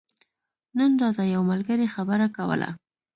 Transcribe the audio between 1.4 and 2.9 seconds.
ملګري خبره کوله